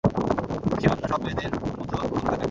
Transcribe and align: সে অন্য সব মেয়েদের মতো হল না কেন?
সে 0.73 0.87
অন্য 0.91 1.03
সব 1.11 1.19
মেয়েদের 1.25 1.49
মতো 1.71 1.95
হল 2.01 2.11
না 2.15 2.21
কেন? 2.21 2.39